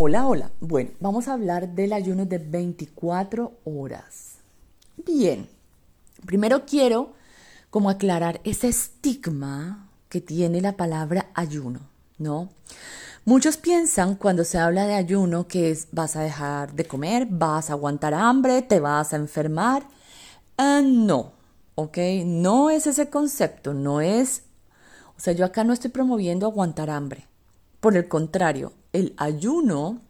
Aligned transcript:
Hola, 0.00 0.28
hola. 0.28 0.52
Bueno, 0.60 0.92
vamos 1.00 1.26
a 1.26 1.32
hablar 1.32 1.70
del 1.70 1.92
ayuno 1.92 2.24
de 2.24 2.38
24 2.38 3.54
horas. 3.64 4.36
Bien, 5.04 5.48
primero 6.24 6.64
quiero 6.66 7.14
como 7.70 7.90
aclarar 7.90 8.40
ese 8.44 8.68
estigma 8.68 9.88
que 10.08 10.20
tiene 10.20 10.60
la 10.60 10.76
palabra 10.76 11.30
ayuno, 11.34 11.80
¿no? 12.16 12.48
Muchos 13.24 13.56
piensan 13.56 14.14
cuando 14.14 14.44
se 14.44 14.58
habla 14.58 14.86
de 14.86 14.94
ayuno 14.94 15.48
que 15.48 15.72
es 15.72 15.88
vas 15.90 16.14
a 16.14 16.22
dejar 16.22 16.74
de 16.74 16.84
comer, 16.84 17.26
vas 17.28 17.68
a 17.68 17.72
aguantar 17.72 18.14
hambre, 18.14 18.62
te 18.62 18.78
vas 18.78 19.12
a 19.12 19.16
enfermar. 19.16 19.82
Ah, 20.56 20.80
no, 20.80 21.32
¿ok? 21.74 21.98
No 22.24 22.70
es 22.70 22.86
ese 22.86 23.10
concepto, 23.10 23.74
no 23.74 24.00
es... 24.00 24.44
O 25.16 25.20
sea, 25.20 25.32
yo 25.32 25.44
acá 25.44 25.64
no 25.64 25.72
estoy 25.72 25.90
promoviendo 25.90 26.46
aguantar 26.46 26.88
hambre. 26.88 27.26
Por 27.80 27.96
el 27.96 28.06
contrario, 28.06 28.72
el 28.92 29.14
ayuno 29.16 30.00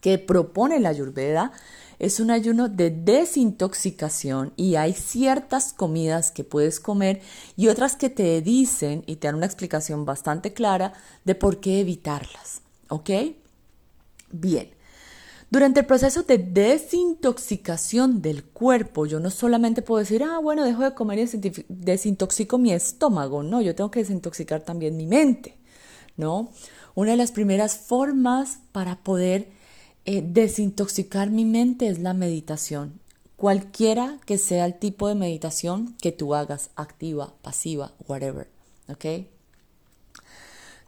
que 0.00 0.18
propone 0.18 0.78
la 0.80 0.90
Ayurveda 0.90 1.52
es 1.98 2.20
un 2.20 2.30
ayuno 2.30 2.68
de 2.68 2.90
desintoxicación 2.90 4.52
y 4.56 4.76
hay 4.76 4.92
ciertas 4.92 5.72
comidas 5.72 6.30
que 6.30 6.44
puedes 6.44 6.78
comer 6.78 7.22
y 7.56 7.68
otras 7.68 7.96
que 7.96 8.10
te 8.10 8.40
dicen 8.42 9.02
y 9.06 9.16
te 9.16 9.28
dan 9.28 9.36
una 9.36 9.46
explicación 9.46 10.04
bastante 10.04 10.52
clara 10.52 10.92
de 11.24 11.34
por 11.34 11.60
qué 11.60 11.80
evitarlas. 11.80 12.60
¿Ok? 12.88 13.10
Bien. 14.30 14.70
Durante 15.48 15.80
el 15.80 15.86
proceso 15.86 16.24
de 16.24 16.38
desintoxicación 16.38 18.20
del 18.20 18.44
cuerpo, 18.44 19.06
yo 19.06 19.20
no 19.20 19.30
solamente 19.30 19.80
puedo 19.80 20.00
decir, 20.00 20.24
ah, 20.24 20.38
bueno, 20.38 20.64
dejo 20.64 20.82
de 20.82 20.92
comer 20.92 21.20
y 21.20 21.64
desintoxico 21.68 22.58
mi 22.58 22.72
estómago. 22.72 23.44
No, 23.44 23.62
yo 23.62 23.74
tengo 23.74 23.90
que 23.90 24.00
desintoxicar 24.00 24.62
también 24.62 24.96
mi 24.96 25.06
mente, 25.06 25.56
¿no? 26.16 26.50
Una 26.94 27.12
de 27.12 27.16
las 27.16 27.32
primeras 27.32 27.76
formas 27.76 28.58
para 28.72 28.96
poder 28.96 29.48
eh, 30.04 30.22
desintoxicar 30.24 31.30
mi 31.30 31.44
mente 31.44 31.88
es 31.88 31.98
la 31.98 32.14
meditación. 32.14 33.00
Cualquiera 33.36 34.18
que 34.24 34.38
sea 34.38 34.64
el 34.64 34.78
tipo 34.78 35.08
de 35.08 35.14
meditación 35.14 35.94
que 36.00 36.12
tú 36.12 36.34
hagas, 36.34 36.70
activa, 36.74 37.34
pasiva, 37.42 37.92
whatever. 38.06 38.48
¿Ok? 38.88 39.26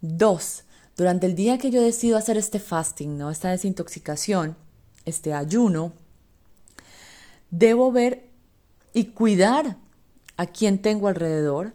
Dos, 0.00 0.64
durante 0.96 1.26
el 1.26 1.34
día 1.34 1.58
que 1.58 1.70
yo 1.70 1.80
decido 1.80 2.18
hacer 2.18 2.36
este 2.36 2.58
fasting, 2.58 3.16
¿no? 3.16 3.30
Esta 3.30 3.50
desintoxicación, 3.50 4.56
este 5.06 5.32
ayuno, 5.32 5.92
debo 7.50 7.90
ver 7.90 8.28
y 8.92 9.06
cuidar 9.06 9.78
a 10.36 10.46
quien 10.46 10.82
tengo 10.82 11.08
alrededor. 11.08 11.72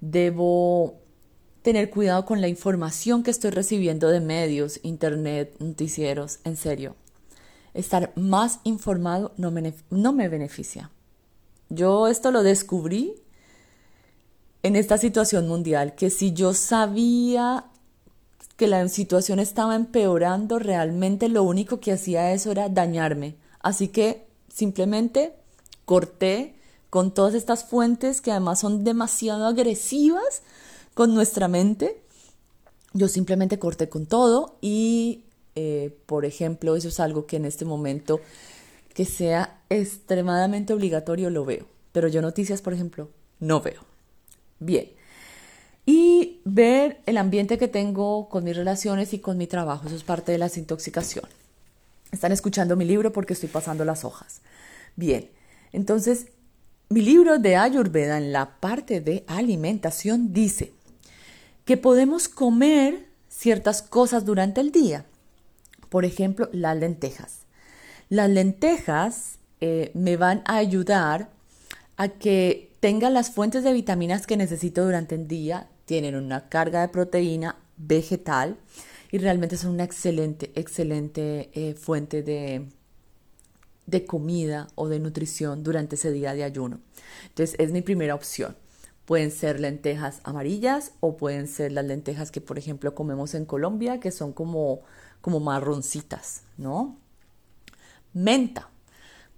Debo 0.00 1.01
tener 1.62 1.90
cuidado 1.90 2.26
con 2.26 2.40
la 2.40 2.48
información 2.48 3.22
que 3.22 3.30
estoy 3.30 3.50
recibiendo 3.50 4.08
de 4.08 4.20
medios, 4.20 4.80
internet, 4.82 5.54
noticieros, 5.60 6.40
en 6.44 6.56
serio. 6.56 6.96
Estar 7.72 8.12
más 8.16 8.60
informado 8.64 9.32
no 9.36 9.50
me, 9.50 9.72
no 9.90 10.12
me 10.12 10.28
beneficia. 10.28 10.90
Yo 11.68 12.08
esto 12.08 12.30
lo 12.30 12.42
descubrí 12.42 13.14
en 14.62 14.76
esta 14.76 14.98
situación 14.98 15.48
mundial, 15.48 15.94
que 15.94 16.10
si 16.10 16.32
yo 16.32 16.52
sabía 16.52 17.64
que 18.56 18.66
la 18.66 18.86
situación 18.88 19.38
estaba 19.38 19.74
empeorando, 19.74 20.58
realmente 20.58 21.28
lo 21.28 21.42
único 21.42 21.80
que 21.80 21.92
hacía 21.92 22.32
eso 22.32 22.50
era 22.50 22.68
dañarme. 22.68 23.36
Así 23.60 23.88
que 23.88 24.26
simplemente 24.52 25.34
corté 25.84 26.54
con 26.90 27.14
todas 27.14 27.34
estas 27.34 27.64
fuentes 27.64 28.20
que 28.20 28.30
además 28.30 28.60
son 28.60 28.84
demasiado 28.84 29.46
agresivas 29.46 30.42
con 30.94 31.14
nuestra 31.14 31.48
mente. 31.48 32.02
Yo 32.92 33.08
simplemente 33.08 33.58
corté 33.58 33.88
con 33.88 34.06
todo 34.06 34.56
y, 34.60 35.24
eh, 35.54 35.96
por 36.06 36.24
ejemplo, 36.24 36.76
eso 36.76 36.88
es 36.88 37.00
algo 37.00 37.26
que 37.26 37.36
en 37.36 37.46
este 37.46 37.64
momento 37.64 38.20
que 38.94 39.04
sea 39.04 39.60
extremadamente 39.70 40.74
obligatorio 40.74 41.30
lo 41.30 41.44
veo. 41.44 41.66
Pero 41.92 42.08
yo 42.08 42.20
noticias, 42.22 42.60
por 42.60 42.74
ejemplo, 42.74 43.08
no 43.40 43.60
veo. 43.60 43.82
Bien. 44.58 44.90
Y 45.84 46.40
ver 46.44 47.00
el 47.06 47.16
ambiente 47.16 47.58
que 47.58 47.68
tengo 47.68 48.28
con 48.28 48.44
mis 48.44 48.56
relaciones 48.56 49.12
y 49.14 49.18
con 49.18 49.36
mi 49.36 49.46
trabajo. 49.46 49.86
Eso 49.86 49.96
es 49.96 50.04
parte 50.04 50.32
de 50.32 50.38
la 50.38 50.46
desintoxicación. 50.46 51.24
Están 52.12 52.32
escuchando 52.32 52.76
mi 52.76 52.84
libro 52.84 53.12
porque 53.12 53.32
estoy 53.32 53.48
pasando 53.48 53.84
las 53.84 54.04
hojas. 54.04 54.42
Bien. 54.96 55.30
Entonces, 55.72 56.26
mi 56.88 57.00
libro 57.00 57.38
de 57.38 57.56
Ayurveda 57.56 58.18
en 58.18 58.32
la 58.32 58.60
parte 58.60 59.00
de 59.00 59.24
alimentación 59.26 60.32
dice, 60.32 60.72
que 61.64 61.76
podemos 61.76 62.28
comer 62.28 63.08
ciertas 63.28 63.82
cosas 63.82 64.24
durante 64.24 64.60
el 64.60 64.72
día. 64.72 65.06
Por 65.88 66.04
ejemplo, 66.04 66.48
las 66.52 66.76
lentejas. 66.76 67.40
Las 68.08 68.30
lentejas 68.30 69.38
eh, 69.60 69.90
me 69.94 70.16
van 70.16 70.42
a 70.44 70.56
ayudar 70.56 71.30
a 71.96 72.08
que 72.08 72.72
tenga 72.80 73.10
las 73.10 73.30
fuentes 73.30 73.64
de 73.64 73.72
vitaminas 73.72 74.26
que 74.26 74.36
necesito 74.36 74.84
durante 74.84 75.14
el 75.14 75.28
día. 75.28 75.68
Tienen 75.84 76.16
una 76.16 76.48
carga 76.48 76.80
de 76.80 76.88
proteína 76.88 77.56
vegetal 77.76 78.56
y 79.10 79.18
realmente 79.18 79.56
son 79.56 79.72
una 79.72 79.84
excelente, 79.84 80.50
excelente 80.54 81.50
eh, 81.54 81.74
fuente 81.74 82.22
de, 82.22 82.66
de 83.86 84.04
comida 84.04 84.68
o 84.74 84.88
de 84.88 84.98
nutrición 84.98 85.62
durante 85.62 85.96
ese 85.96 86.10
día 86.10 86.34
de 86.34 86.44
ayuno. 86.44 86.80
Entonces 87.28 87.56
es 87.58 87.70
mi 87.72 87.82
primera 87.82 88.14
opción. 88.14 88.56
Pueden 89.04 89.30
ser 89.30 89.58
lentejas 89.58 90.20
amarillas 90.22 90.92
o 91.00 91.16
pueden 91.16 91.48
ser 91.48 91.72
las 91.72 91.84
lentejas 91.84 92.30
que, 92.30 92.40
por 92.40 92.58
ejemplo, 92.58 92.94
comemos 92.94 93.34
en 93.34 93.44
Colombia, 93.44 93.98
que 93.98 94.12
son 94.12 94.32
como, 94.32 94.80
como 95.20 95.40
marroncitas, 95.40 96.42
¿no? 96.56 96.96
Menta. 98.12 98.68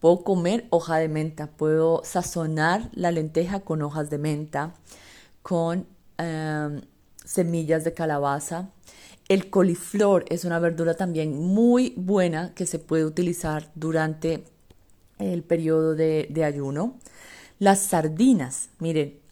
Puedo 0.00 0.22
comer 0.22 0.66
hoja 0.68 0.98
de 0.98 1.08
menta, 1.08 1.46
puedo 1.46 2.02
sazonar 2.04 2.90
la 2.92 3.10
lenteja 3.10 3.60
con 3.60 3.80
hojas 3.80 4.10
de 4.10 4.18
menta, 4.18 4.74
con 5.42 5.86
em, 6.18 6.82
semillas 7.24 7.84
de 7.84 7.94
calabaza. 7.94 8.68
El 9.28 9.48
coliflor 9.48 10.26
es 10.28 10.44
una 10.44 10.58
verdura 10.58 10.94
también 10.94 11.38
muy 11.38 11.94
buena 11.96 12.52
que 12.54 12.66
se 12.66 12.78
puede 12.78 13.06
utilizar 13.06 13.70
durante 13.74 14.44
el 15.18 15.42
periodo 15.42 15.94
de, 15.94 16.26
de 16.28 16.44
ayuno. 16.44 16.98
Las 17.58 17.80
sardinas, 17.80 18.68
miren, 18.80 19.23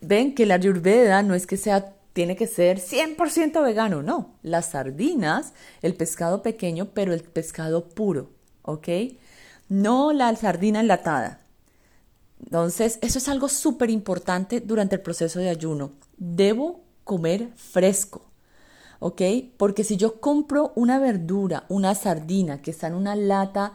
ven 0.00 0.34
que 0.34 0.46
la 0.46 0.54
ayurveda 0.54 1.22
no 1.22 1.34
es 1.34 1.46
que 1.46 1.56
sea 1.56 1.94
tiene 2.18 2.34
que 2.34 2.48
ser 2.48 2.80
100% 2.80 3.62
vegano, 3.62 4.02
no. 4.02 4.34
Las 4.42 4.70
sardinas, 4.70 5.52
el 5.82 5.94
pescado 5.94 6.42
pequeño, 6.42 6.88
pero 6.92 7.12
el 7.14 7.22
pescado 7.22 7.90
puro, 7.90 8.30
¿ok? 8.62 8.88
No 9.68 10.12
la 10.12 10.34
sardina 10.34 10.80
enlatada. 10.80 11.42
Entonces, 12.40 12.98
eso 13.02 13.18
es 13.18 13.28
algo 13.28 13.48
súper 13.48 13.90
importante 13.90 14.60
durante 14.60 14.96
el 14.96 15.02
proceso 15.02 15.38
de 15.38 15.48
ayuno. 15.48 15.92
Debo 16.16 16.80
comer 17.04 17.50
fresco, 17.54 18.22
¿ok? 18.98 19.22
Porque 19.56 19.84
si 19.84 19.96
yo 19.96 20.20
compro 20.20 20.72
una 20.74 20.98
verdura, 20.98 21.66
una 21.68 21.94
sardina 21.94 22.62
que 22.62 22.72
está 22.72 22.88
en 22.88 22.94
una 22.94 23.14
lata 23.14 23.74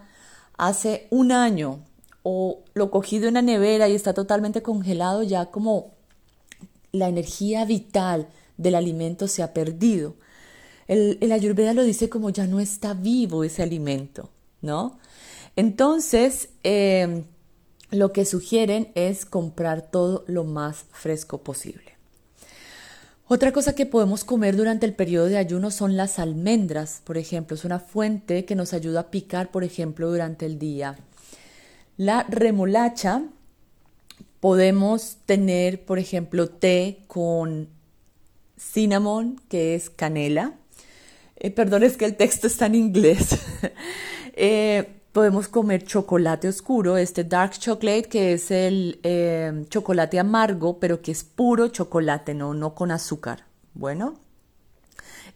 hace 0.57 1.07
un 1.11 1.31
año 1.31 1.79
o 2.23 2.65
lo 2.73 2.91
cogí 2.91 3.19
de 3.19 3.29
una 3.29 3.41
nevera 3.41 3.87
y 3.87 3.95
está 3.95 4.13
totalmente 4.13 4.61
congelado, 4.61 5.23
ya 5.23 5.45
como 5.45 5.92
la 6.93 7.09
energía 7.09 7.65
vital 7.65 8.29
del 8.57 8.75
alimento 8.75 9.27
se 9.27 9.43
ha 9.43 9.51
perdido. 9.51 10.15
El, 10.87 11.31
ayurveda 11.31 11.73
lo 11.73 11.83
dice 11.83 12.07
como 12.07 12.29
ya 12.29 12.45
no 12.45 12.59
está 12.59 12.93
vivo 12.93 13.43
ese 13.43 13.63
alimento, 13.63 14.29
¿no? 14.61 14.99
Entonces, 15.55 16.49
em, 16.61 17.25
lo 17.89 18.13
que 18.13 18.25
sugieren 18.25 18.91
es 18.93 19.25
comprar 19.25 19.89
todo 19.89 20.23
lo 20.27 20.43
más 20.43 20.85
fresco 20.91 21.39
posible. 21.39 21.93
Otra 23.27 23.51
cosa 23.51 23.73
que 23.73 23.87
podemos 23.87 24.23
comer 24.23 24.55
durante 24.55 24.85
el 24.85 24.93
periodo 24.93 25.25
de 25.25 25.37
ayuno 25.37 25.71
son 25.71 25.97
las 25.97 26.19
almendras, 26.19 27.01
por 27.03 27.17
ejemplo, 27.17 27.55
es 27.55 27.65
una 27.65 27.79
fuente 27.79 28.45
que 28.45 28.55
nos 28.55 28.73
ayuda 28.73 28.99
a 28.99 29.11
picar, 29.11 29.49
por 29.49 29.63
ejemplo, 29.63 30.11
durante 30.11 30.45
el 30.45 30.59
día. 30.59 30.97
La 31.97 32.23
remolacha 32.23 33.23
Podemos 34.43 35.19
tener, 35.25 35.85
por 35.85 35.99
ejemplo, 35.99 36.49
té 36.49 36.99
con 37.07 37.69
cinnamon, 38.57 39.39
que 39.47 39.73
es 39.73 39.89
canela. 39.89 40.55
Eh, 41.37 41.49
perdón, 41.49 41.83
es 41.83 41.95
que 41.95 42.03
el 42.03 42.17
texto 42.17 42.47
está 42.47 42.65
en 42.65 42.75
inglés. 42.75 43.39
Eh, 44.35 44.99
podemos 45.11 45.47
comer 45.47 45.83
chocolate 45.83 46.47
oscuro, 46.47 46.97
este 46.97 47.23
dark 47.23 47.51
chocolate, 47.51 48.09
que 48.09 48.33
es 48.33 48.49
el 48.49 48.99
eh, 49.03 49.63
chocolate 49.69 50.17
amargo, 50.19 50.79
pero 50.79 51.03
que 51.03 51.11
es 51.11 51.23
puro 51.23 51.67
chocolate, 51.67 52.33
no, 52.33 52.55
no 52.55 52.73
con 52.73 52.89
azúcar. 52.89 53.45
Bueno, 53.75 54.15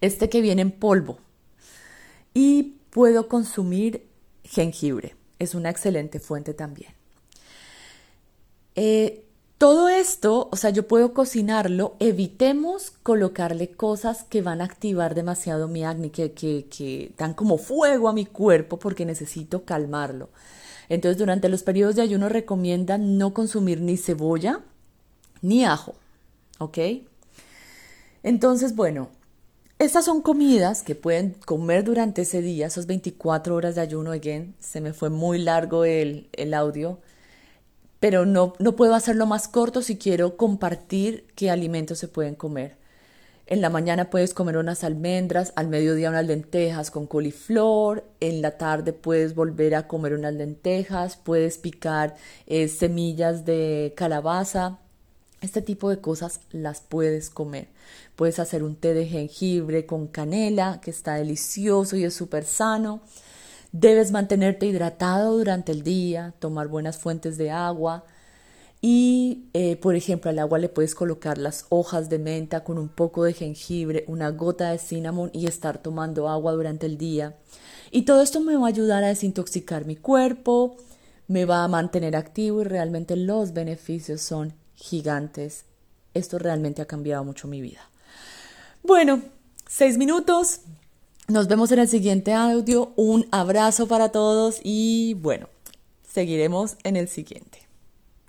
este 0.01 0.29
que 0.29 0.41
viene 0.41 0.63
en 0.63 0.71
polvo. 0.71 1.19
Y 2.33 2.79
puedo 2.89 3.27
consumir 3.27 4.07
jengibre, 4.43 5.15
es 5.37 5.53
una 5.53 5.69
excelente 5.69 6.19
fuente 6.19 6.55
también. 6.55 6.97
Eh, 8.77 9.23
Todo 9.57 9.89
esto, 9.89 10.49
o 10.51 10.55
sea, 10.55 10.69
yo 10.69 10.87
puedo 10.87 11.13
cocinarlo, 11.15 11.95
evitemos 11.99 12.91
colocarle 12.91 13.71
cosas 13.71 14.23
que 14.23 14.43
van 14.43 14.61
a 14.61 14.65
activar 14.65 15.15
demasiado 15.15 15.67
mi 15.67 15.83
acné, 15.83 16.11
que, 16.11 16.31
que, 16.33 17.11
dan 17.17 17.33
como 17.33 17.57
fuego 17.57 18.07
a 18.07 18.13
mi 18.13 18.27
cuerpo 18.27 18.77
porque 18.77 19.03
necesito 19.05 19.65
calmarlo. 19.65 20.29
Entonces, 20.89 21.17
durante 21.17 21.49
los 21.49 21.63
periodos 21.63 21.95
de 21.95 22.03
ayuno 22.03 22.29
recomiendan 22.29 23.17
no 23.17 23.33
consumir 23.33 23.81
ni 23.81 23.97
cebolla 23.97 24.61
ni 25.41 25.65
ajo, 25.65 25.95
¿ok? 26.59 26.77
Entonces, 28.23 28.75
bueno, 28.75 29.09
estas 29.79 30.05
son 30.05 30.21
comidas 30.21 30.83
que 30.83 30.95
pueden 30.95 31.35
comer 31.45 31.83
durante 31.83 32.23
ese 32.23 32.41
día, 32.41 32.67
esos 32.67 32.85
24 32.87 33.55
horas 33.55 33.75
de 33.75 33.81
ayuno, 33.81 34.11
again, 34.11 34.55
se 34.59 34.81
me 34.81 34.93
fue 34.93 35.09
muy 35.09 35.39
largo 35.39 35.85
el, 35.85 36.29
el 36.33 36.53
audio 36.53 36.99
pero 37.99 38.25
no, 38.25 38.53
no 38.59 38.75
puedo 38.75 38.95
hacerlo 38.95 39.25
más 39.25 39.47
corto 39.47 39.81
si 39.81 39.97
quiero 39.97 40.37
compartir 40.37 41.25
qué 41.35 41.49
alimentos 41.49 41.99
se 41.99 42.07
pueden 42.07 42.35
comer. 42.35 42.77
En 43.49 43.61
la 43.61 43.69
mañana 43.69 44.09
puedes 44.09 44.33
comer 44.33 44.57
unas 44.57 44.83
almendras, 44.83 45.53
al 45.55 45.69
mediodía 45.69 46.09
unas 46.09 46.27
lentejas 46.27 46.91
con 46.91 47.07
coliflor, 47.07 48.03
en 48.19 48.41
la 48.41 48.57
tarde 48.57 48.91
puedes 48.91 49.35
volver 49.35 49.73
a 49.75 49.87
comer 49.87 50.13
unas 50.13 50.33
lentejas, 50.33 51.15
puedes 51.15 51.57
picar 51.57 52.15
eh, 52.45 52.67
semillas 52.67 53.45
de 53.45 53.93
calabaza, 53.95 54.79
este 55.39 55.61
tipo 55.61 55.89
de 55.89 55.99
cosas 56.01 56.41
las 56.51 56.81
puedes 56.81 57.29
comer. 57.29 57.67
Puedes 58.15 58.39
hacer 58.39 58.63
un 58.63 58.75
té 58.75 58.93
de 58.93 59.05
jengibre 59.05 59.85
con 59.85 60.07
canela, 60.07 60.81
que 60.81 60.91
está 60.91 61.15
delicioso 61.15 61.95
y 61.95 62.03
es 62.03 62.13
súper 62.13 62.43
sano. 62.43 63.01
Debes 63.79 64.09
mantenerte 64.09 64.65
hidratado 64.65 65.37
durante 65.37 65.71
el 65.71 65.83
día, 65.83 66.33
tomar 66.39 66.67
buenas 66.67 66.97
fuentes 66.97 67.37
de 67.37 67.51
agua 67.51 68.05
y, 68.81 69.49
eh, 69.53 69.75
por 69.75 69.95
ejemplo, 69.95 70.31
al 70.31 70.39
agua 70.39 70.57
le 70.57 70.67
puedes 70.67 70.95
colocar 70.95 71.37
las 71.37 71.67
hojas 71.69 72.09
de 72.09 72.17
menta 72.17 72.63
con 72.63 72.79
un 72.79 72.89
poco 72.89 73.23
de 73.23 73.33
jengibre, 73.33 74.03
una 74.07 74.31
gota 74.31 74.71
de 74.71 74.79
cinnamon 74.79 75.29
y 75.31 75.45
estar 75.45 75.77
tomando 75.77 76.27
agua 76.27 76.53
durante 76.53 76.87
el 76.87 76.97
día. 76.97 77.37
Y 77.91 78.01
todo 78.01 78.23
esto 78.23 78.39
me 78.39 78.57
va 78.57 78.65
a 78.65 78.69
ayudar 78.69 79.03
a 79.03 79.09
desintoxicar 79.09 79.85
mi 79.85 79.95
cuerpo, 79.95 80.77
me 81.27 81.45
va 81.45 81.63
a 81.63 81.67
mantener 81.67 82.15
activo 82.15 82.61
y 82.61 82.63
realmente 82.63 83.15
los 83.15 83.53
beneficios 83.53 84.21
son 84.21 84.55
gigantes. 84.73 85.65
Esto 86.15 86.39
realmente 86.39 86.81
ha 86.81 86.87
cambiado 86.87 87.23
mucho 87.23 87.47
mi 87.47 87.61
vida. 87.61 87.91
Bueno, 88.81 89.21
seis 89.67 89.99
minutos, 89.99 90.61
nos 91.27 91.47
vemos 91.47 91.71
en 91.71 91.79
el 91.79 91.87
siguiente 91.87 92.33
audio. 92.33 92.91
Un 92.95 93.27
abrazo 93.31 93.87
para 93.87 94.09
todos 94.09 94.59
y 94.63 95.15
bueno, 95.15 95.47
seguiremos 96.07 96.77
en 96.83 96.95
el 96.95 97.07
siguiente. 97.09 97.66